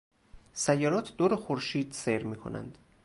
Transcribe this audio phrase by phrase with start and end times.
[0.53, 2.77] سیارات دور خورشید سیر میکنند.